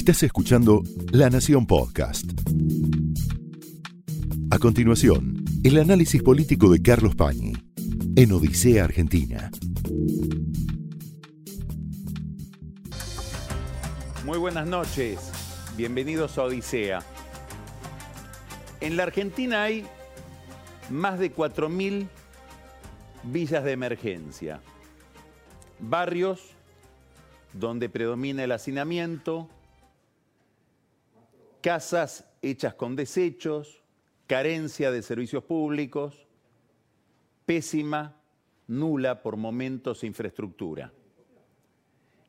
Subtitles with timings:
[0.00, 2.24] Estás escuchando La Nación Podcast.
[4.50, 7.52] A continuación, el análisis político de Carlos Pañi
[8.16, 9.50] en Odisea Argentina.
[14.24, 15.18] Muy buenas noches,
[15.76, 17.00] bienvenidos a Odisea.
[18.80, 19.84] En la Argentina hay
[20.88, 22.08] más de 4.000
[23.24, 24.62] villas de emergencia,
[25.78, 26.40] barrios
[27.52, 29.46] donde predomina el hacinamiento,
[31.60, 33.82] casas hechas con desechos,
[34.26, 36.26] carencia de servicios públicos,
[37.46, 38.16] pésima,
[38.68, 40.92] nula por momentos infraestructura.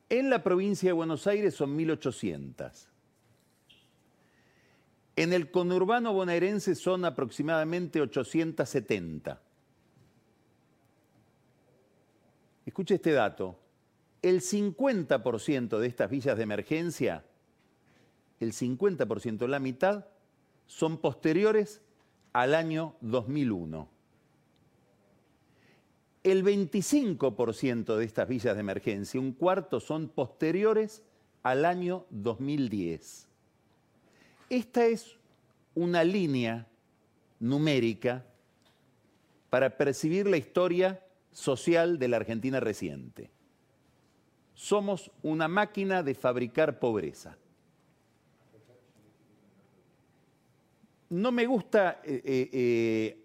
[0.08, 2.88] En la provincia de Buenos Aires son 1.800.
[5.14, 9.40] En el conurbano bonaerense son aproximadamente 870.
[12.66, 13.58] Escuche este dato.
[14.22, 17.24] El 50% de estas villas de emergencia,
[18.42, 20.06] el 50%, la mitad,
[20.66, 21.80] son posteriores
[22.32, 23.88] al año 2001.
[26.24, 31.02] El 25% de estas villas de emergencia, un cuarto, son posteriores
[31.42, 33.28] al año 2010.
[34.50, 35.16] Esta es
[35.74, 36.66] una línea
[37.40, 38.24] numérica
[39.50, 43.30] para percibir la historia social de la Argentina reciente.
[44.54, 47.36] Somos una máquina de fabricar pobreza.
[51.12, 53.18] No me gusta eh, eh,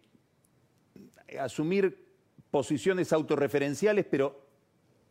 [1.25, 2.05] eh, asumir
[2.52, 4.45] posiciones autorreferenciales, pero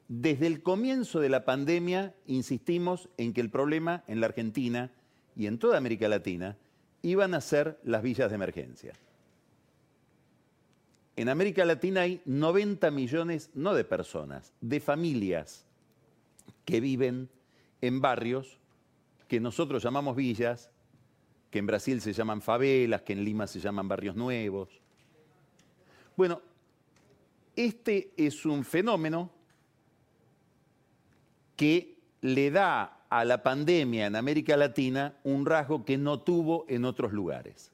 [0.08, 4.92] desde el comienzo de la pandemia insistimos en que el problema en la Argentina
[5.34, 6.58] y en toda América Latina
[7.00, 8.92] iban a ser las villas de emergencia.
[11.16, 15.64] En América Latina hay 90 millones, no de personas, de familias
[16.66, 17.30] que viven
[17.80, 18.58] en barrios
[19.28, 20.68] que nosotros llamamos villas,
[21.56, 24.68] que en Brasil se llaman favelas, que en Lima se llaman barrios nuevos.
[26.14, 26.42] Bueno,
[27.56, 29.30] este es un fenómeno
[31.56, 36.84] que le da a la pandemia en América Latina un rasgo que no tuvo en
[36.84, 37.72] otros lugares.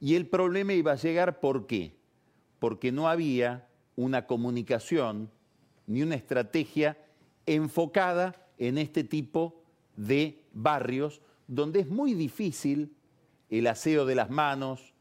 [0.00, 1.94] Y el problema iba a llegar ¿por qué?
[2.58, 5.30] Porque no había una comunicación
[5.86, 6.98] ni una estrategia
[7.46, 9.62] enfocada en este tipo
[9.94, 12.94] de barrios donde es muy difícil
[13.48, 14.94] el aseo de las manos,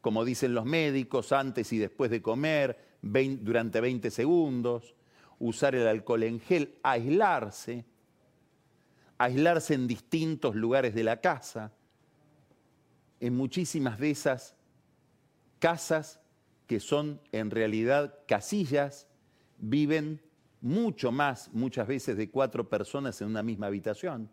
[0.00, 4.94] como dicen los médicos, antes y después de comer, durante 20 segundos,
[5.38, 7.84] usar el alcohol en gel, aislarse,
[9.18, 11.70] aislarse en distintos lugares de la casa.
[13.20, 14.56] En muchísimas de esas
[15.58, 16.18] casas,
[16.66, 19.06] que son en realidad casillas,
[19.58, 20.22] viven
[20.62, 24.30] mucho más, muchas veces, de cuatro personas en una misma habitación,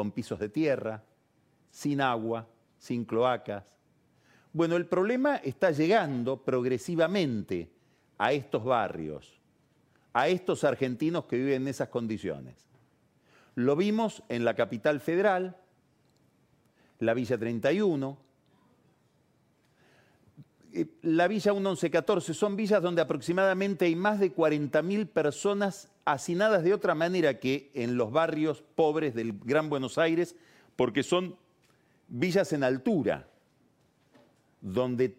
[0.00, 1.04] con pisos de tierra,
[1.70, 3.76] sin agua, sin cloacas.
[4.50, 7.70] Bueno, el problema está llegando progresivamente
[8.16, 9.38] a estos barrios,
[10.14, 12.66] a estos argentinos que viven en esas condiciones.
[13.54, 15.58] Lo vimos en la capital federal,
[16.98, 18.29] la Villa 31, eh,
[21.02, 26.94] la Villa 1114, son villas donde aproximadamente hay más de 40.000 personas hacinadas de otra
[26.94, 30.36] manera que en los barrios pobres del Gran Buenos Aires,
[30.76, 31.36] porque son
[32.08, 33.28] villas en altura,
[34.60, 35.16] donde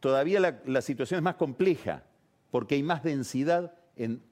[0.00, 2.04] todavía la, situación es más compleja,
[2.50, 4.22] porque hay más densidad, en,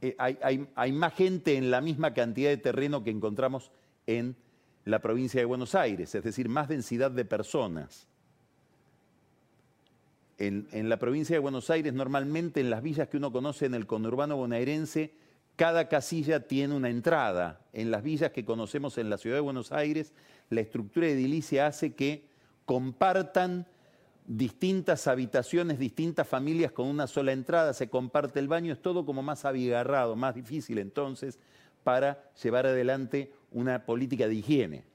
[0.00, 3.70] eh, hay más gente en la misma cantidad de terreno que encontramos
[4.06, 4.36] en
[4.84, 8.08] la provincia de Buenos Aires, es decir, más densidad de personas.
[10.38, 13.86] En, la provincia de Buenos Aires, normalmente en las villas que uno conoce en el
[13.86, 15.14] conurbano bonaerense,
[15.56, 17.60] cada casilla tiene una entrada.
[17.72, 20.12] En las villas que conocemos en la ciudad de Buenos Aires,
[20.50, 22.26] la estructura edilicia hace que
[22.64, 23.66] compartan
[24.26, 29.22] distintas habitaciones, distintas familias con una sola entrada, se comparte el baño, es todo como
[29.22, 31.38] más abigarrado, más difícil entonces
[31.84, 34.91] para llevar adelante una política de higiene.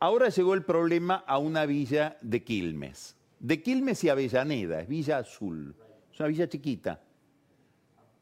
[0.00, 5.18] Ahora llegó el problema a una villa de Quilmes, de Quilmes y Avellaneda, es Villa
[5.18, 5.74] Azul,
[6.12, 7.00] es una villa chiquita.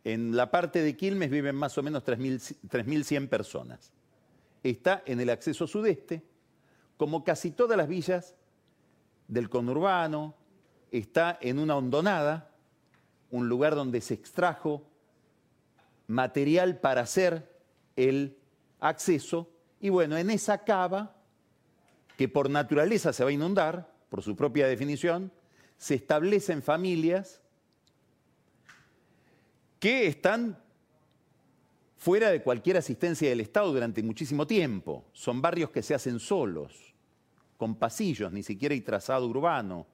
[0.04, 3.92] En la parte de Quilmes viven más o menos 3.100 personas.
[4.62, 6.22] Está en el acceso sudeste,
[6.96, 8.34] como casi todas las villas
[9.28, 10.34] del conurbano,
[10.90, 12.52] está en una hondonada,
[13.30, 14.88] un lugar donde se extrajo
[16.06, 17.52] material para hacer
[17.96, 18.38] el
[18.80, 19.50] acceso,
[19.80, 21.15] y bueno, en esa cava,
[22.16, 25.32] que por naturaleza se va a inundar, por su propia definición,
[25.76, 27.42] se establecen familias
[29.78, 30.58] que están
[31.96, 35.04] fuera de cualquier asistencia del Estado durante muchísimo tiempo.
[35.12, 36.94] Son barrios que se hacen solos,
[37.56, 39.86] con pasillos, ni siquiera hay trazado urbano.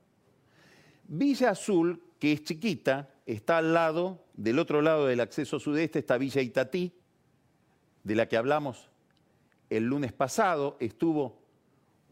[1.09, 6.19] Villa Azul, que es chiquita, está al lado, del otro lado del acceso sudeste está
[6.19, 6.93] Villa Itatí,
[8.05, 8.91] de la que hablamos
[9.71, 10.77] el lunes pasado.
[10.81, 11.42] Estuvo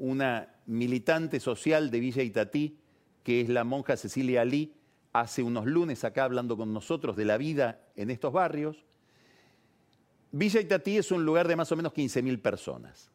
[0.00, 2.78] una militante social de Villa Itatí,
[3.22, 4.74] que es la monja Cecilia Alí,
[5.12, 8.84] hace unos lunes acá hablando con nosotros de la vida en estos barrios.
[10.32, 13.10] Villa Itatí es un lugar de más o menos 15.000 personas.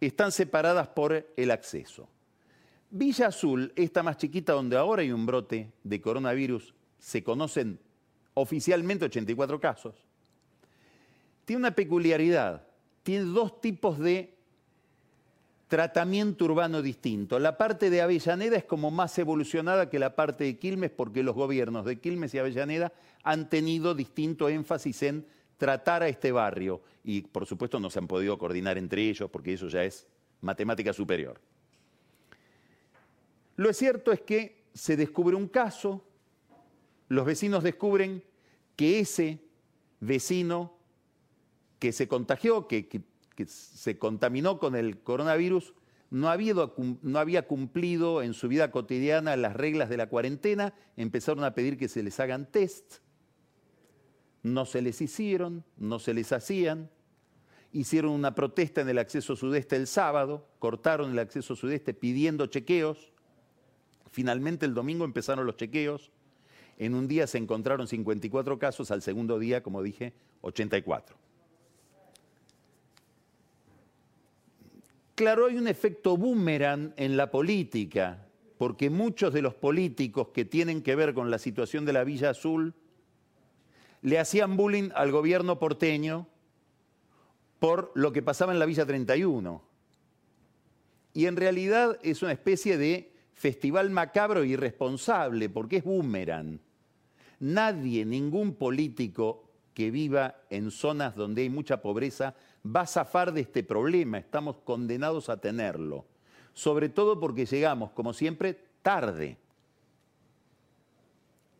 [0.00, 2.08] Están separadas por el acceso.
[2.90, 7.78] Villa Azul, esta más chiquita donde ahora hay un brote de coronavirus, se conocen
[8.34, 9.94] oficialmente 84 casos,
[11.44, 12.66] tiene una peculiaridad.
[13.02, 14.34] Tiene dos tipos de
[15.72, 17.38] tratamiento urbano distinto.
[17.38, 21.34] La parte de Avellaneda es como más evolucionada que la parte de Quilmes porque los
[21.34, 22.92] gobiernos de Quilmes y Avellaneda
[23.22, 25.26] han tenido distinto énfasis en
[25.56, 26.82] tratar a este barrio.
[27.02, 30.06] Y por supuesto no se han podido coordinar entre ellos porque eso ya es
[30.42, 31.40] matemática superior.
[33.56, 36.04] Lo cierto es que se descubre un caso,
[37.08, 38.22] los vecinos descubren
[38.76, 39.38] que ese
[40.00, 40.74] vecino
[41.78, 42.86] que se contagió, que,
[43.46, 45.74] se contaminó con el coronavirus,
[46.10, 51.78] no había cumplido en su vida cotidiana las reglas de la cuarentena, empezaron a pedir
[51.78, 53.00] que se les hagan test
[54.42, 56.90] no se les hicieron, no se les hacían.
[57.72, 63.12] Hicieron una protesta en el acceso sudeste el sábado, cortaron el acceso sudeste pidiendo chequeos.
[64.10, 66.10] Finalmente el domingo empezaron los chequeos.
[66.76, 71.16] En un día se encontraron 54 casos, al segundo día, como dije, 84.
[75.14, 78.26] Claro, hay un efecto boomerang en la política,
[78.56, 82.30] porque muchos de los políticos que tienen que ver con la situación de la Villa
[82.30, 82.74] Azul
[84.00, 86.26] le hacían bullying al gobierno porteño
[87.58, 89.62] por lo que pasaba en la Villa 31.
[91.14, 96.58] Y en realidad es una especie de festival macabro irresponsable, porque es boomerang.
[97.38, 103.42] Nadie, ningún político que viva en zonas donde hay mucha pobreza va a zafar de
[103.42, 106.06] este problema, estamos condenados a tenerlo.
[106.54, 109.38] Sobre todo porque llegamos, como siempre, tarde.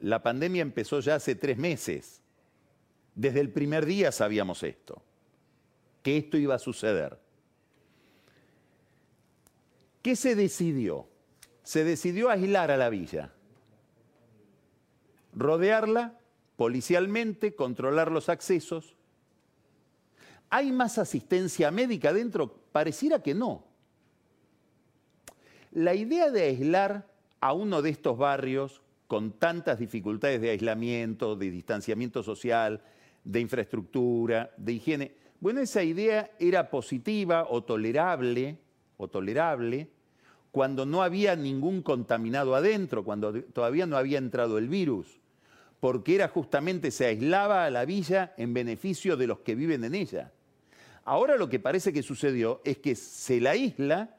[0.00, 2.20] La pandemia empezó ya hace tres meses.
[3.14, 5.02] Desde el primer día sabíamos esto,
[6.02, 7.18] que esto iba a suceder.
[10.02, 11.06] ¿Qué se decidió?
[11.62, 13.32] Se decidió aislar a la villa,
[15.32, 16.18] rodearla
[16.56, 18.96] policialmente, controlar los accesos.
[20.54, 22.54] ¿Hay más asistencia médica dentro?
[22.72, 23.64] Pareciera que no.
[25.70, 27.06] La idea de aislar
[27.40, 32.82] a uno de estos barrios con tantas dificultades de aislamiento, de distanciamiento social,
[33.24, 35.14] de infraestructura, de higiene.
[35.40, 38.58] Bueno, esa idea era positiva o tolerable,
[38.98, 39.88] o tolerable
[40.50, 45.18] cuando no había ningún contaminado adentro, cuando todavía no había entrado el virus,
[45.80, 49.94] porque era justamente se aislaba a la villa en beneficio de los que viven en
[49.94, 50.30] ella.
[51.04, 54.16] Ahora lo que parece que sucedió es que se la isla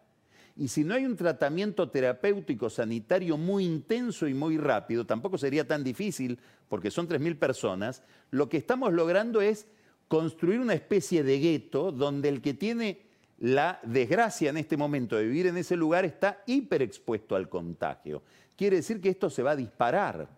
[0.55, 5.67] y si no hay un tratamiento terapéutico sanitario muy intenso y muy rápido, tampoco sería
[5.67, 6.39] tan difícil,
[6.69, 9.65] porque son 3.000 personas, lo que estamos logrando es
[10.07, 13.01] construir una especie de gueto donde el que tiene
[13.39, 18.21] la desgracia en este momento de vivir en ese lugar está hiperexpuesto al contagio.
[18.55, 20.29] Quiere decir que esto se va a disparar.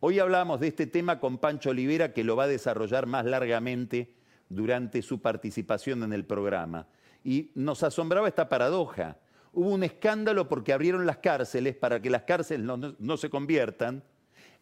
[0.00, 4.17] Hoy hablamos de este tema con Pancho Olivera, que lo va a desarrollar más largamente
[4.48, 6.86] durante su participación en el programa.
[7.24, 9.18] Y nos asombraba esta paradoja.
[9.52, 14.02] Hubo un escándalo porque abrieron las cárceles para que las cárceles no, se conviertan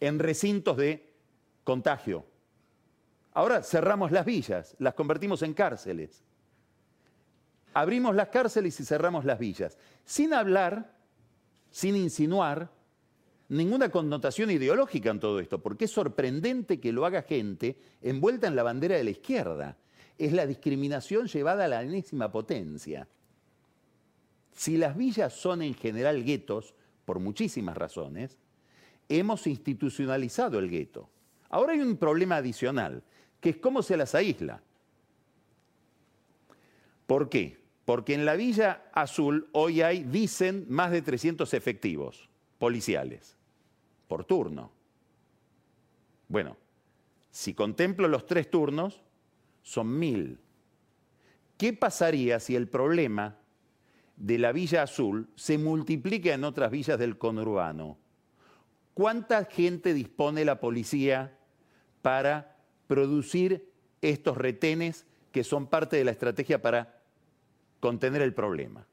[0.01, 1.15] en recintos de
[1.65, 2.25] contagio.
[3.33, 6.25] Ahora cerramos las villas, las convertimos en cárceles.
[7.75, 10.95] Abrimos las cárceles y cerramos las villas, sin hablar,
[11.71, 12.71] sin insinuar
[13.49, 18.57] ninguna connotación ideológica en todo esto, porque es sorprendente que lo haga gente envuelta en
[18.57, 19.77] la bandera de la izquierda
[20.19, 23.07] es la discriminación llevada a la enésima potencia.
[24.53, 26.75] Si las villas son en general guetos,
[27.05, 28.39] por muchísimas razones,
[29.09, 31.11] hemos institucionalizado el gueto.
[31.51, 33.03] Ahora hay un problema adicional,
[33.41, 34.63] que es cómo se las aísla.
[37.07, 37.59] ¿Por qué?
[37.85, 43.36] Porque en la Villa Azul hoy hay, dicen, más de 300 efectivos policiales
[44.09, 44.71] por turno.
[46.29, 46.57] Bueno,
[47.31, 49.03] si contemplo los tres turnos,
[49.63, 50.39] son mil.
[51.57, 53.39] ¿Qué pasaría si el problema
[54.17, 57.99] de la Villa Azul se multiplica en otras villas del conurbano?
[58.95, 61.37] ¿Cuánta gente dispone la policía
[62.03, 63.71] para producir
[64.01, 67.03] estos retenes que son parte de la estrategia para
[67.81, 68.87] contener el problema.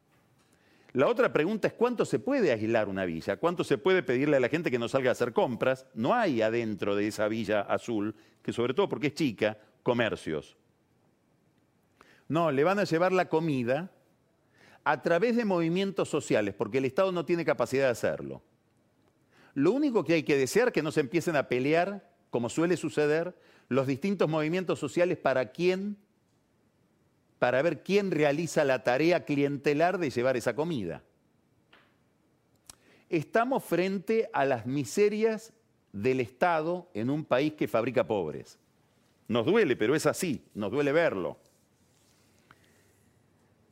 [0.94, 4.40] La otra pregunta es cuánto se puede aislar una villa, cuánto se puede pedirle a
[4.40, 5.88] la gente que no salga a hacer compras.
[5.96, 10.56] No hay adentro de esa villa azul, que sobre todo porque es chica, comercios.
[12.28, 13.90] No, le van a llevar la comida
[14.84, 18.44] a través de movimientos sociales, porque el Estado no tiene capacidad de hacerlo.
[19.56, 22.78] Lo único que hay que desear es que no se empiecen a pelear, como suele
[22.78, 23.36] suceder,
[23.68, 25.98] los distintos movimientos sociales para quién,
[27.44, 31.04] para ver quién realiza la tarea clientelar de llevar esa comida.
[33.10, 35.52] Estamos frente a las miserias
[35.92, 38.58] del Estado en un país que fabrica pobres.
[39.28, 41.38] Nos duele, pero es así, nos duele verlo.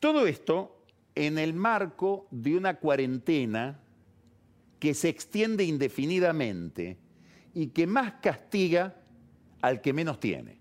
[0.02, 0.84] Todo esto
[1.16, 3.80] en el marco de una cuarentena
[4.80, 6.98] que se extiende indefinidamente
[7.54, 8.98] y que más castiga
[9.62, 10.61] al que menos tiene.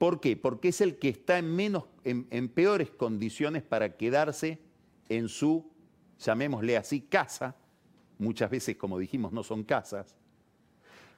[0.00, 0.36] ¿Por qué?
[0.36, 4.58] Porque es el que está en, menos, en, peores condiciones para quedarse
[5.08, 5.70] en su,
[6.18, 7.54] llamémosle así, casa.
[8.18, 10.16] Muchas veces, como dijimos, no son casas.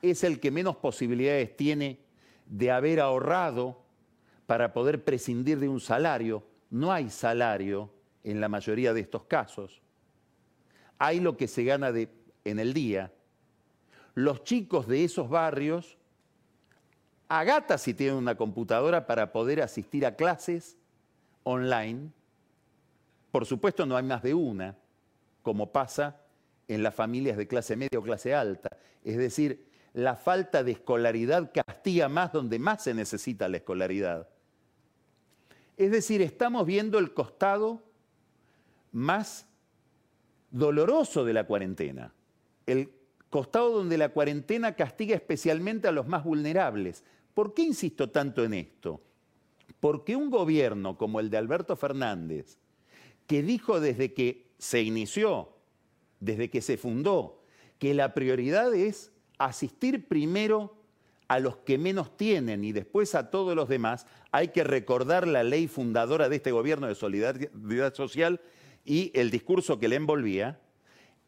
[0.03, 2.01] Es el que menos posibilidades tiene
[2.47, 3.83] de haber ahorrado
[4.47, 6.45] para poder prescindir de un salario.
[6.69, 7.91] No hay salario
[8.25, 9.83] en la mayoría de estos casos
[11.03, 12.09] hay lo que se gana de,
[12.45, 13.13] en el día.
[14.15, 15.99] Los chicos de esos barrios
[17.39, 20.77] agatan si tienen una computadora para poder asistir a clases
[21.45, 22.11] online.
[23.31, 24.77] Por supuesto no hay más de una,
[25.43, 26.21] como pasa
[26.69, 28.77] en las familias de clase media o clase alta.
[29.03, 34.29] Es decir, la falta de escolaridad castiga más donde más se necesita la escolaridad.
[35.79, 37.83] Es decir, estamos viendo el costado
[38.93, 39.49] más
[40.51, 42.13] doloroso de la cuarentena,
[42.67, 42.93] el
[43.31, 47.03] costado donde la cuarentena castiga especialmente a los más vulnerables.
[47.35, 49.01] ¿Por qué insisto tanto en esto?
[49.81, 52.59] Porque un gobierno como el de Alberto Fernández,
[53.27, 55.51] que dijo desde que se inició,
[56.21, 57.43] desde que se fundó,
[57.79, 60.77] que la prioridad es asistir primero
[61.29, 65.43] a los que menos tienen y después a todos los demás, hay que recordar la
[65.43, 68.41] ley fundadora de este gobierno de solidaridad social
[68.85, 70.61] y el discurso que le envolvía,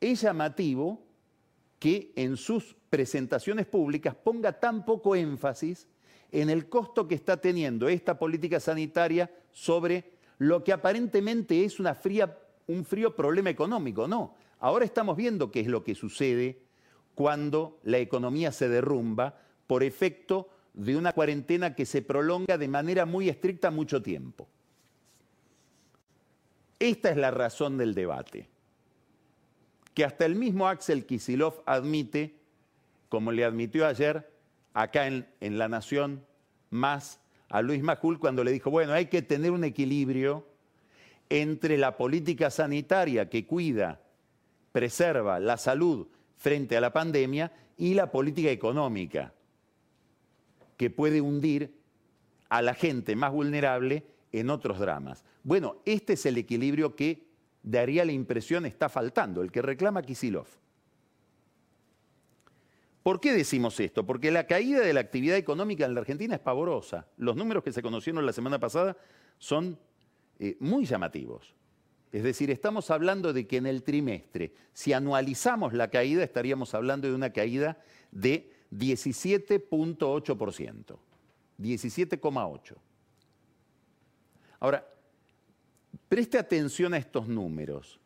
[0.01, 1.03] es llamativo
[1.79, 5.89] que en sus presentaciones públicas ponga tan poco énfasis
[6.35, 12.85] en el costo que está teniendo esta política sanitaria sobre lo que aparentemente es un
[12.85, 14.09] frío problema económico.
[14.09, 16.61] No, ahora estamos viendo qué es lo que sucede
[17.15, 19.39] cuando la economía se derrumba
[19.69, 24.49] por efecto de una cuarentena que se prolonga de manera muy estricta mucho tiempo.
[26.81, 28.49] Esta es la razón del debate.
[29.95, 32.41] Que hasta el mismo Axel Kisilov admite,
[33.09, 34.34] como le admitió ayer
[34.75, 35.27] acá en,
[35.59, 36.27] La Nación,
[36.71, 40.47] más a Luis Majul cuando le dijo, bueno, hay que tener un equilibrio
[41.31, 44.01] entre la política sanitaria que cuida,
[44.73, 49.33] preserva la salud frente a la pandemia y la política económica
[50.77, 51.79] que puede hundir
[52.49, 55.25] a la gente más vulnerable en otros dramas.
[55.45, 57.29] Bueno, este es el equilibrio que
[57.63, 60.47] daría la impresión está faltando, el que reclama Kisilov.
[63.05, 64.07] ¿Por qué decimos esto?
[64.07, 67.07] Porque la caída de la actividad económica en la Argentina es pavorosa.
[67.19, 68.97] Los números que se conocieron la semana pasada
[69.37, 69.79] son
[70.39, 71.55] eh, muy llamativos.
[72.13, 77.07] Es decir, estamos hablando de que en el trimestre, si anualizamos la caída, estaríamos hablando
[77.07, 77.77] de una caída
[78.11, 80.97] de 17.8%.
[81.59, 82.77] 17,8%.
[84.61, 84.89] Ahora,
[86.09, 88.01] preste atención a estos números.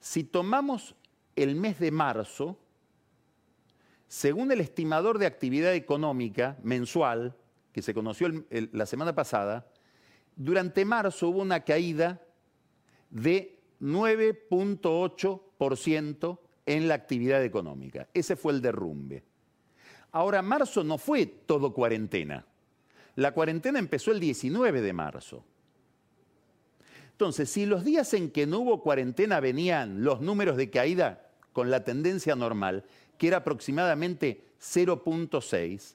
[0.00, 0.96] Si tomamos
[1.36, 2.58] el mes de marzo,
[4.12, 7.34] según el estimador de actividad económica mensual,
[7.72, 9.72] que se conoció la semana pasada,
[10.36, 12.20] durante marzo hubo una caída
[13.08, 18.06] de 9.8% en la actividad económica.
[18.12, 19.24] Ese fue el derrumbe.
[20.10, 22.44] Ahora, marzo no fue todo cuarentena.
[23.14, 25.42] La cuarentena empezó el 19 de marzo.
[27.12, 31.70] Entonces, si los días en que no hubo cuarentena venían los números de caída con
[31.70, 32.84] la tendencia normal,
[33.22, 35.94] que era aproximadamente 0.6,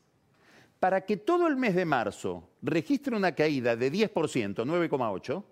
[0.79, 5.43] para que todo el mes de marzo registre una caída de 10%, 9,8,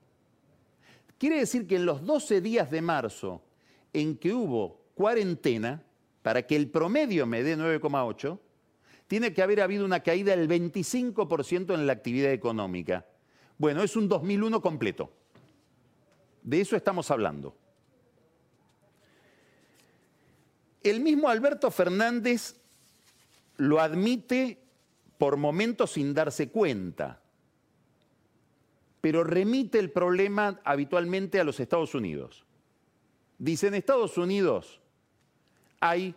[1.17, 3.43] quiere decir que en los 12 días de marzo
[3.91, 5.83] en que hubo cuarentena,
[6.21, 8.39] para que el promedio me dé 9,8,
[9.07, 13.05] tiene que haber habido una caída del 25% en la actividad económica.
[13.57, 15.11] Bueno, es un 2001 completo.
[16.41, 17.53] De eso estamos hablando.
[20.85, 22.61] El mismo Alberto Fernández
[23.57, 24.59] lo admite
[25.17, 27.23] por momentos sin darse cuenta,
[29.01, 32.45] pero remite el problema habitualmente a los Estados Unidos.
[33.39, 34.79] Dice, en Estados Unidos
[35.79, 36.13] hay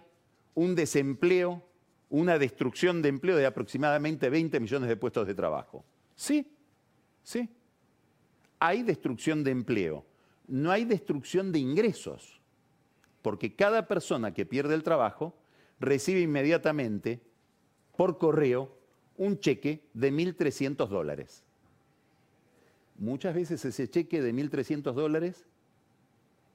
[0.54, 1.64] un desempleo,
[2.10, 5.82] una destrucción de empleo de aproximadamente 20 millones de puestos de trabajo.
[6.14, 6.46] Sí,
[7.22, 7.48] sí.
[8.58, 10.04] Hay destrucción de empleo,
[10.46, 12.37] no hay destrucción de ingresos,
[13.22, 15.34] porque cada persona que pierde el trabajo
[15.80, 17.20] recibe inmediatamente
[17.96, 18.76] por correo
[19.16, 21.44] un cheque de 1.300 dólares.
[22.96, 25.44] Muchas veces ese cheque de 1.300 dólares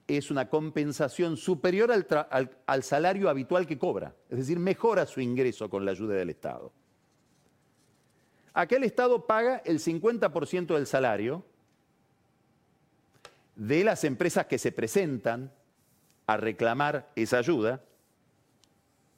[0.06, 5.84] es una compensación superior al, salario habitual que cobra, es decir, mejora su ingreso con
[5.84, 6.72] la ayuda del Estado.
[8.52, 11.44] Aquel Estado paga el 50% del salario
[13.56, 15.50] de las empresas que se presentan
[16.26, 17.82] a reclamar esa ayuda.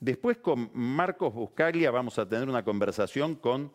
[0.00, 3.72] Después con Marcos Buscaglia vamos a tener una conversación con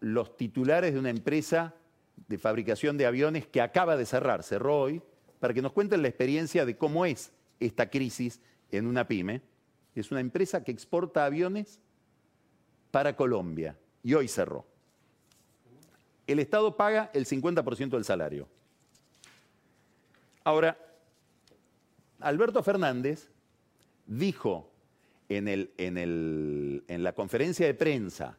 [0.00, 1.74] los titulares de una empresa
[2.28, 5.02] de fabricación de aviones que acaba de cerrar, cerró hoy,
[5.38, 9.42] para que nos cuenten la experiencia de cómo es esta crisis en una pyme.
[9.94, 11.80] Es una empresa que exporta aviones
[12.90, 14.66] para Colombia y hoy cerró.
[16.26, 18.48] El Estado paga el 50% del salario.
[20.44, 20.78] Ahora,
[22.20, 23.30] Alberto Fernández
[24.06, 24.70] dijo
[25.28, 28.36] en, la conferencia de prensa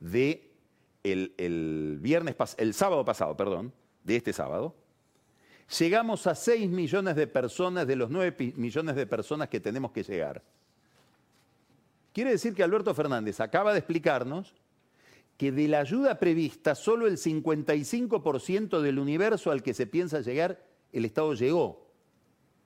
[0.00, 0.50] de
[2.72, 3.72] sábado pasado, perdón,
[4.04, 4.74] de este sábado,
[5.78, 10.02] llegamos a 6 millones de personas de los 9 millones de personas que tenemos que
[10.02, 10.42] llegar.
[12.12, 14.54] Quiere decir que Alberto Fernández acaba de explicarnos
[15.36, 20.62] que de la ayuda prevista, solo el 55% del universo al que se piensa llegar,
[20.92, 21.89] el Estado llegó.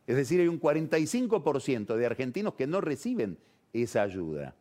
[0.06, 3.38] Es decir, hay un 45% de argentinos que no reciben
[3.72, 4.54] esa ayuda.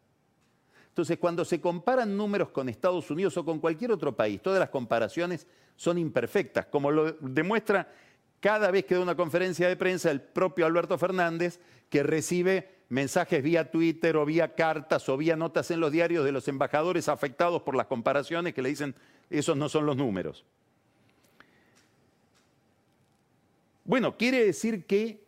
[0.90, 4.70] Entonces, cuando se comparan números con Estados Unidos o con cualquier otro país, todas las
[4.70, 7.92] comparaciones son imperfectas, como lo demuestra
[8.40, 13.42] cada vez que da una conferencia de prensa el propio Alberto Fernández, que recibe mensajes
[13.42, 17.64] vía Twitter o vía cartas o vía notas en los diarios de los embajadores afectados
[17.64, 18.94] por las comparaciones que le dicen,
[19.30, 20.46] esos no son los números.
[23.86, 25.24] Bueno, quiere decir que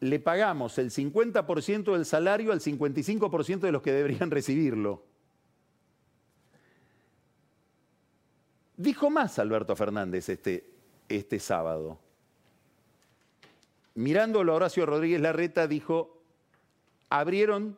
[0.00, 5.04] le pagamos el 50% del salario al 55% de los que deberían recibirlo.
[8.76, 10.66] Dijo más Alberto Fernández este,
[11.06, 11.98] este sábado.
[13.94, 16.22] Mirándolo a Horacio Rodríguez Larreta dijo,
[17.10, 17.76] abrieron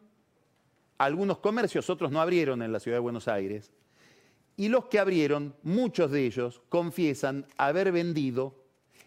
[0.99, 3.73] algunos comercios, otros no abrieron en la ciudad de Buenos Aires,
[4.57, 8.55] y los que abrieron, muchos de ellos confiesan haber vendido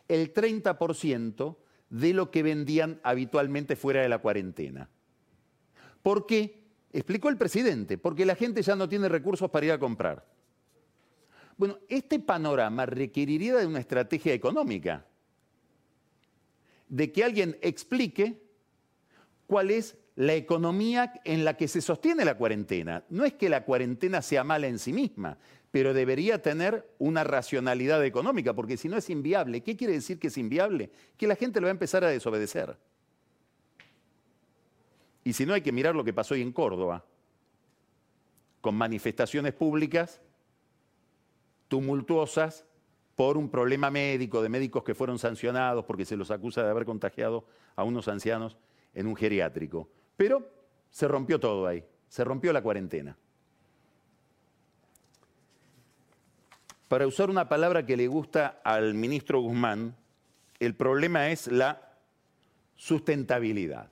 [0.10, 1.56] el 30%
[1.90, 4.90] de lo que vendían habitualmente fuera de la cuarentena.
[6.02, 6.64] ¿Por qué?
[6.92, 10.26] Explicó el presidente, porque la gente ya no tiene recursos para ir a comprar.
[11.58, 15.06] Bueno, este panorama requeriría de una estrategia económica,
[16.88, 18.42] de que alguien explique
[19.48, 23.04] cuál es la economía en la que se sostiene la cuarentena.
[23.10, 25.38] No es que la cuarentena sea mala en sí misma,
[25.72, 29.62] pero debería tener una racionalidad económica, porque si no es inviable.
[29.62, 30.90] ¿Qué quiere decir que es inviable?
[31.18, 32.78] Que la gente lo va a empezar a desobedecer.
[35.26, 37.04] Y si no, hay que mirar lo que pasó hoy en Córdoba,
[38.62, 40.22] con manifestaciones públicas
[41.68, 42.66] tumultuosas
[43.16, 46.86] por un problema médico, de médicos que fueron sancionados porque se los acusa de haber
[46.86, 48.56] contagiado a unos ancianos
[48.94, 49.90] en un geriátrico.
[50.18, 50.50] Pero
[50.90, 53.18] se rompió todo ahí, se rompió la cuarentena.
[56.88, 59.96] Para usar una palabra que le gusta al ministro Guzmán,
[60.60, 61.94] el problema es la
[62.76, 63.90] sustentabilidad.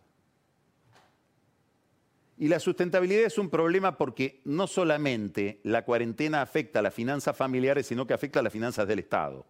[2.37, 7.35] Y la sustentabilidad es un problema porque no solamente la cuarentena afecta a las finanzas
[7.35, 9.45] familiares, sino que afecta a las finanzas del Estado.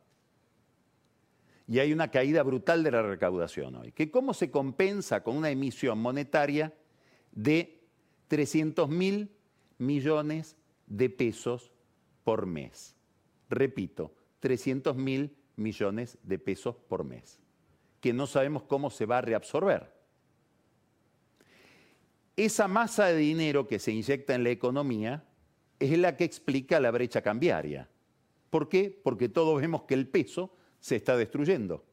[1.67, 3.91] Y hay una caída brutal de la recaudación hoy.
[3.91, 6.73] ¿Que ¿Cómo se compensa con una emisión monetaria
[7.31, 7.79] de
[8.27, 9.31] 300 mil
[9.77, 11.71] millones de pesos
[12.23, 12.95] por mes?
[13.49, 17.39] Repito, 300 mil millones de pesos por mes,
[18.01, 19.93] que no sabemos cómo se va a reabsorber.
[22.35, 25.23] Esa masa de dinero que se inyecta en la economía
[25.79, 27.89] es la que explica la brecha cambiaria.
[28.49, 28.89] ¿Por qué?
[29.03, 31.85] Porque todos vemos que el peso se está destruyendo.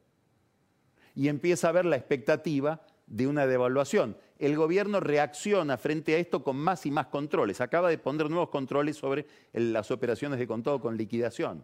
[1.15, 4.17] Y empieza a haber la expectativa de una devaluación.
[4.37, 7.61] El gobierno reacciona frente a esto con más y más controles.
[7.61, 11.63] Acaba de poner nuevos controles sobre las operaciones de contado con liquidación.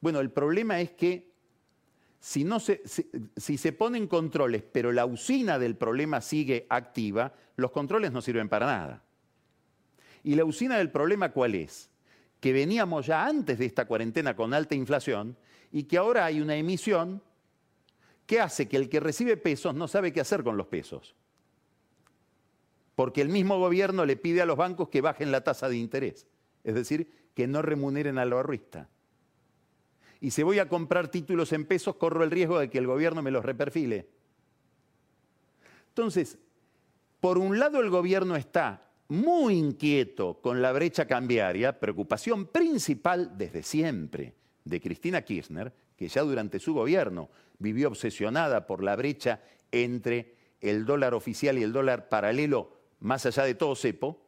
[0.00, 1.34] Bueno, el problema es que
[2.18, 2.82] si, se,
[3.36, 8.48] si, se ponen controles, pero la usina del problema sigue activa, los controles no sirven
[8.48, 9.04] para nada.
[10.24, 11.90] Y la usina del problema cuál es?
[12.40, 15.36] Que veníamos ya antes de esta cuarentena con alta inflación
[15.72, 17.22] y que ahora hay una emisión
[18.26, 21.14] que hace que el que recibe pesos no sabe qué hacer con los pesos.
[22.94, 26.26] Porque el mismo gobierno le pide a los bancos que bajen la tasa de interés,
[26.64, 28.88] es decir, que no remuneren al ahorrista.
[30.20, 33.22] Y si voy a comprar títulos en pesos, corro el riesgo de que el gobierno
[33.22, 34.08] me los reperfile.
[35.88, 36.38] Entonces,
[37.20, 43.62] por un lado el gobierno está muy inquieto con la brecha cambiaria, preocupación principal desde
[43.62, 44.34] siempre
[44.66, 49.40] de Cristina Kirchner, que ya durante su gobierno vivió obsesionada por la brecha
[49.72, 54.20] entre el dólar oficial y el dólar paralelo, más allá de todo cepo,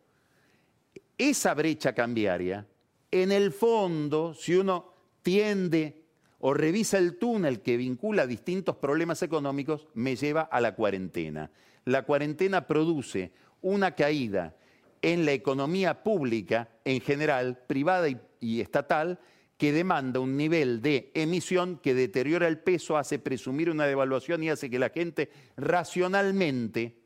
[1.18, 2.66] esa brecha cambiaria,
[3.10, 6.04] en el fondo, si uno tiende
[6.38, 11.50] o revisa el túnel que vincula distintos problemas económicos, me lleva a la cuarentena.
[11.84, 14.54] La cuarentena produce una caída
[15.02, 18.08] en la economía pública en general, privada
[18.40, 19.18] y, estatal,
[19.58, 24.50] que demanda un nivel de emisión que deteriora el peso, hace presumir una devaluación y
[24.50, 26.96] hace que la gente racionalmente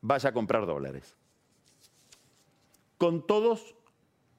[0.00, 1.14] vaya a comprar dólares.
[2.96, 3.74] Con todas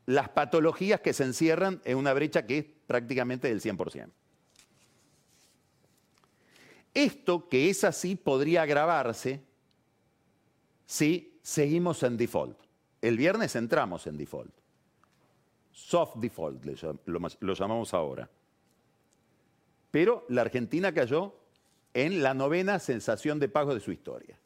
[0.07, 4.09] las patologías que se encierran en una brecha que es prácticamente del 100%.
[6.95, 9.39] Esto que es así podría agravarse
[10.87, 12.57] si seguimos en default.
[13.01, 14.60] El viernes entramos en default.
[15.81, 16.63] Soft default
[17.05, 18.29] lo, llamamos ahora.
[19.89, 21.33] Pero la Argentina cayó
[21.93, 24.39] en la novena sensación de pago de su historia.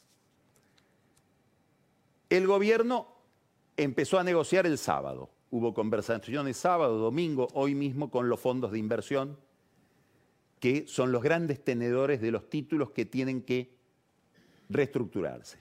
[2.30, 3.08] El gobierno
[3.78, 5.30] empezó a negociar el sábado.
[5.52, 9.38] Hubo conversaciones sábado, domingo, hoy mismo con los fondos de inversión,
[10.60, 13.76] que son los grandes tenedores de los títulos que tienen que
[14.70, 15.60] reestructurarse.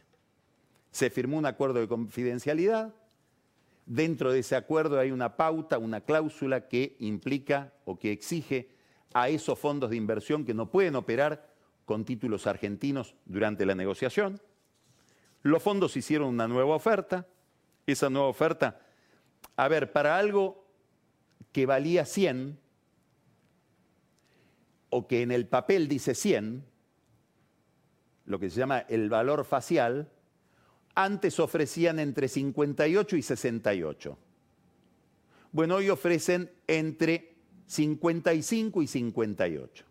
[0.92, 2.94] Se firmó un acuerdo de confidencialidad.
[3.86, 8.70] Dentro de ese acuerdo hay una pauta, una cláusula que implica o que exige
[9.12, 14.40] a esos fondos de inversión que no pueden operar con títulos argentinos durante la negociación.
[15.42, 17.26] Los fondos hicieron una nueva oferta.
[17.86, 18.80] Esa nueva oferta,
[19.56, 20.64] a ver, para algo
[21.52, 22.58] que valía 100
[24.88, 26.64] o que en el papel dice 100,
[28.24, 30.10] lo que se llama el valor facial,
[30.94, 34.18] antes ofrecían entre 58 y 68.
[35.52, 37.34] Bueno, hoy ofrecen entre
[37.66, 39.84] 55 y 58.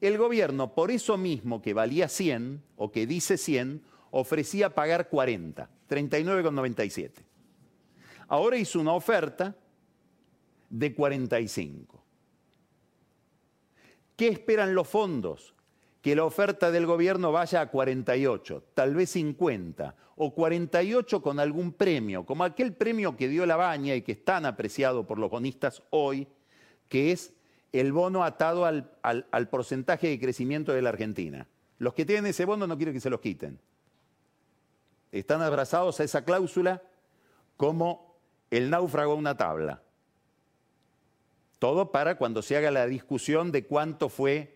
[0.00, 5.70] El gobierno, por eso mismo que valía 100 o que dice 100, ofrecía pagar 40,
[5.88, 7.10] 39,97.
[8.28, 9.56] Ahora hizo una oferta
[10.68, 12.02] de 45.
[14.16, 15.54] ¿Qué esperan los fondos?
[16.06, 21.72] Que la oferta del gobierno vaya a 48, tal vez 50, o 48 con algún
[21.72, 25.28] premio, como aquel premio que dio la baña y que es tan apreciado por los
[25.28, 26.28] bonistas hoy,
[26.88, 27.32] que es
[27.72, 31.48] el bono atado al, al porcentaje de crecimiento de la Argentina.
[31.80, 33.58] Los que tienen ese bono no quieren que se los quiten.
[35.10, 36.84] Están abrazados a esa cláusula
[37.56, 38.14] como
[38.52, 39.82] el náufrago a una tabla.
[41.58, 44.55] Todo para cuando se haga la discusión de cuánto fue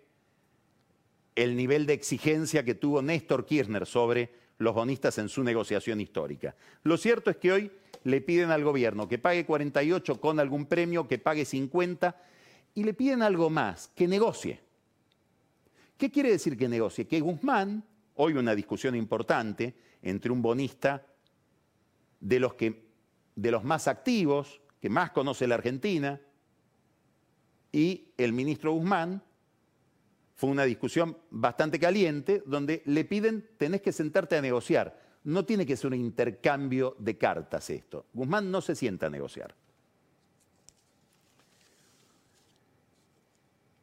[1.42, 6.54] el nivel de exigencia que tuvo Néstor Kirchner sobre los bonistas en su negociación histórica.
[6.82, 7.72] Lo cierto es que hoy
[8.04, 12.14] le piden al gobierno que pague 48 con algún premio, que pague 50
[12.74, 14.60] y le piden algo más, que negocie.
[15.96, 17.06] ¿Qué quiere decir que negocie?
[17.06, 17.84] Que Guzmán,
[18.16, 21.06] hoy una discusión importante entre un bonista
[22.20, 22.84] de los, que,
[23.34, 26.20] de los más activos, que más conoce la Argentina,
[27.72, 29.22] y el ministro Guzmán,
[30.40, 34.98] fue una discusión bastante caliente donde le piden, tenés que sentarte a negociar.
[35.24, 38.06] No tiene que ser un intercambio de cartas esto.
[38.14, 39.54] Guzmán no se sienta a negociar.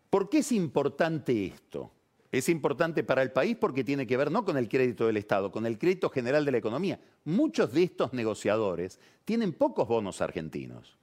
[0.09, 1.91] ¿Por qué es importante esto?
[2.31, 5.51] Es importante para el país porque tiene que ver no con el crédito del Estado,
[5.51, 6.99] con el crédito general de la economía.
[7.23, 10.97] Muchos de estos negociadores tienen pocos bonos argentinos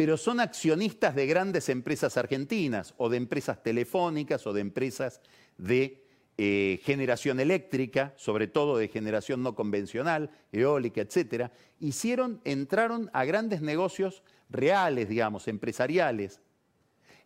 [0.00, 5.20] pero son accionistas de grandes empresas argentinas o de empresas telefónicas o de empresas
[5.58, 6.06] de
[6.38, 13.60] eh, generación eléctrica, sobre todo de generación no convencional, eólica, etcétera, hicieron, entraron a grandes
[13.60, 16.40] negocios reales, digamos, empresariales,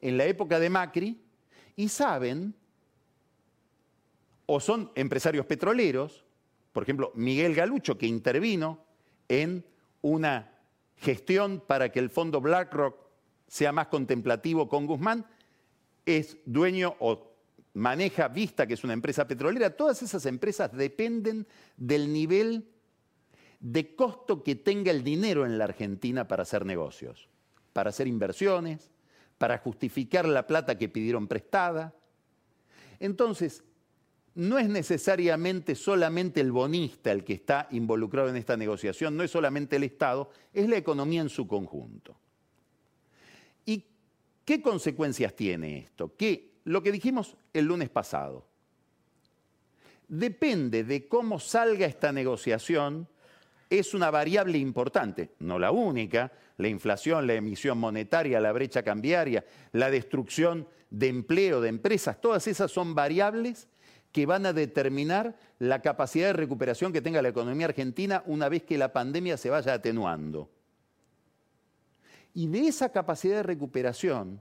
[0.00, 1.22] en la época de Macri,
[1.76, 2.56] y saben,
[4.46, 6.24] o son empresarios petroleros,
[6.72, 8.84] por ejemplo, Miguel Galucho, que intervino
[9.28, 9.64] en
[10.02, 10.53] una
[11.04, 12.96] gestión para que el fondo BlackRock
[13.46, 15.26] sea más contemplativo con Guzmán,
[16.06, 17.34] es dueño o
[17.74, 19.76] maneja Vista, que es una empresa petrolera.
[19.76, 22.68] Todas esas empresas dependen del nivel
[23.60, 27.28] de costo que tenga el dinero en la Argentina para hacer negocios,
[27.72, 28.90] para hacer inversiones,
[29.38, 31.94] para justificar la plata que pidieron prestada.
[33.00, 33.62] Entonces,
[34.34, 39.30] no es necesariamente solamente el bonista el que está involucrado en esta negociación, no es
[39.30, 42.16] solamente el Estado, es la economía en su conjunto.
[43.64, 43.84] ¿Y
[44.44, 46.16] qué consecuencias tiene esto?
[46.16, 48.46] Que lo que dijimos el lunes pasado,
[50.08, 53.08] depende de cómo salga esta negociación,
[53.70, 59.44] es una variable importante, no la única, la inflación, la emisión monetaria, la brecha cambiaria,
[59.72, 63.68] la destrucción de empleo, de empresas, todas esas son variables
[64.14, 68.62] que van a determinar la capacidad de recuperación que tenga la economía argentina una vez
[68.62, 70.48] que la pandemia se vaya atenuando.
[72.32, 74.40] Y de esa capacidad de recuperación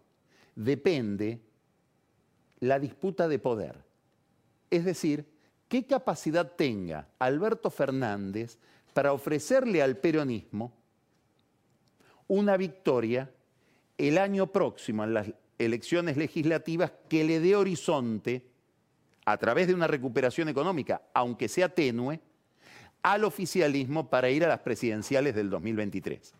[0.55, 1.41] depende
[2.59, 3.83] la disputa de poder.
[4.69, 5.25] Es decir,
[5.67, 8.59] qué capacidad tenga Alberto Fernández
[8.93, 10.71] para ofrecerle al peronismo
[12.27, 13.31] una victoria
[13.97, 18.52] el año próximo en las elecciones legislativas que le dé horizonte
[19.25, 22.19] a través de una recuperación económica, aunque sea tenue,
[23.01, 26.33] al oficialismo para ir a las presidenciales del 2023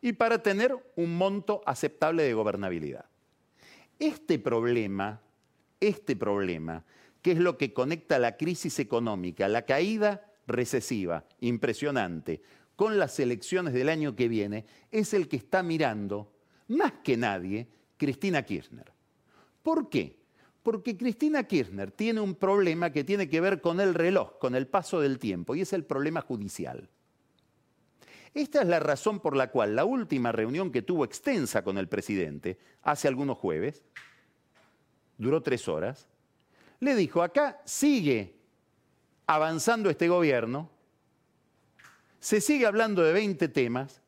[0.00, 3.06] y para tener un monto aceptable de gobernabilidad.
[3.98, 5.20] Este problema,
[5.80, 6.84] este problema,
[7.20, 12.40] que es lo que conecta la crisis económica, la caída recesiva, impresionante,
[12.76, 16.32] con las elecciones del año que viene, es el que está mirando,
[16.68, 18.92] más que nadie, Cristina Kirchner.
[19.64, 20.17] ¿Por qué?
[20.68, 24.66] Porque Cristina Kirchner tiene un problema que tiene que ver con el reloj, con el
[24.66, 26.90] paso del tiempo, y es el problema judicial.
[28.34, 31.88] Esta es la razón por la cual la última reunión que tuvo extensa con el
[31.88, 33.82] presidente, hace algunos jueves,
[35.16, 36.06] duró tres horas,
[36.80, 38.34] le dijo, acá sigue
[39.26, 40.68] avanzando este gobierno,
[42.20, 44.02] se sigue hablando de 20 temas,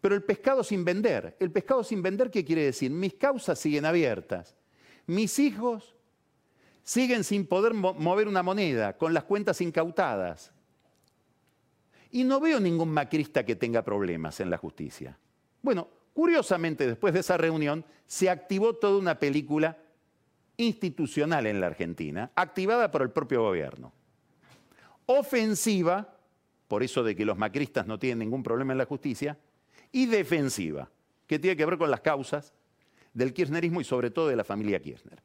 [0.00, 1.36] pero el pescado sin vender.
[1.38, 2.90] ¿El pescado sin vender qué quiere decir?
[2.90, 4.56] Mis causas siguen abiertas.
[5.08, 5.96] Mis hijos
[6.84, 10.52] siguen sin poder mover una moneda, con las cuentas incautadas.
[12.12, 15.18] Y no veo ningún macrista que tenga problemas en la justicia.
[15.60, 19.76] Bueno, curiosamente, después de esa reunión, se activó toda una película
[20.56, 23.92] institucional en la Argentina, activada por el propio gobierno.
[25.06, 26.18] Ofensiva
[26.68, 29.38] por eso de que los macristas no tienen ningún problema en la justicia,
[29.90, 30.90] y defensiva,
[31.26, 32.52] que tiene que ver con las causas
[33.14, 35.22] del kirchnerismo y sobre todo de la familia Kirchner.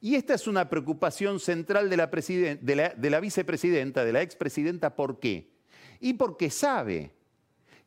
[0.00, 5.18] Y esta es una preocupación central de la, de la vicepresidenta, de la expresidenta, ¿por
[5.18, 5.50] qué?
[6.00, 7.12] Y porque sabe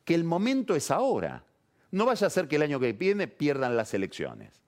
[0.04, 1.46] que el momento es ahora.
[1.92, 4.62] No vaya a ser que el año que viene pierdan las elecciones.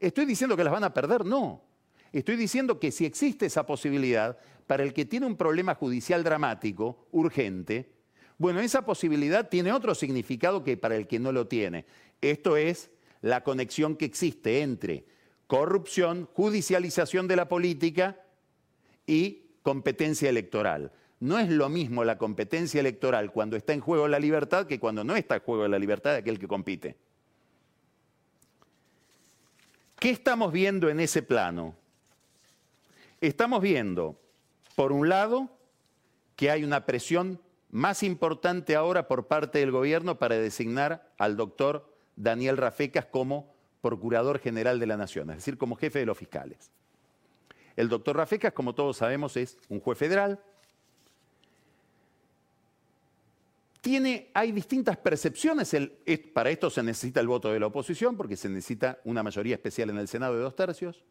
[0.00, 1.24] ¿Estoy diciendo que las van a perder?
[1.24, 1.62] No.
[2.12, 7.06] Estoy diciendo que si existe esa posibilidad, para el que tiene un problema judicial dramático,
[7.10, 7.90] urgente,
[8.38, 11.84] bueno, esa posibilidad tiene otro significado que para el que no lo tiene.
[12.20, 12.90] Esto es
[13.22, 15.06] la conexión que existe entre
[15.46, 18.20] corrupción, judicialización de la política
[19.06, 20.92] y competencia electoral.
[21.20, 25.04] No es lo mismo la competencia electoral cuando está en juego la libertad que cuando
[25.04, 26.96] no está en juego la libertad de aquel que compite.
[30.00, 31.76] ¿Qué estamos viendo en ese plano?
[33.20, 34.20] Estamos viendo,
[34.74, 35.48] por un lado,
[36.34, 41.91] que hay una presión más importante ahora por parte del gobierno para designar al doctor
[42.16, 46.70] Daniel Rafecas como Procurador General de la Nación, es decir, como jefe de los fiscales.
[47.76, 50.40] El doctor Rafecas, como todos sabemos, es un juez federal.
[53.80, 55.74] Tiene, hay distintas percepciones.
[56.32, 59.90] para esto se necesita el voto de la oposición, porque se necesita una mayoría especial
[59.90, 61.02] en el Senado de dos tercios.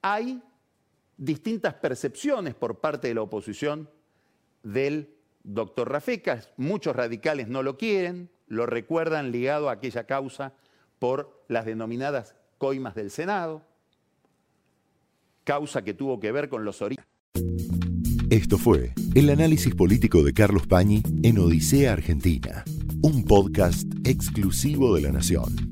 [0.00, 0.42] Hay
[1.16, 3.90] distintas percepciones por parte de la oposición
[4.62, 6.50] del doctor Rafecas.
[6.56, 10.52] Muchos radicales no lo quieren, lo recuerdan ligado a aquella causa
[10.98, 13.62] por las denominadas coimas del Senado,
[15.42, 17.08] causa que tuvo que ver con los orígenes.
[18.28, 22.62] Esto fue el análisis político de Carlos Pañi en Odisea Argentina,
[23.02, 25.71] un podcast exclusivo de la Nación.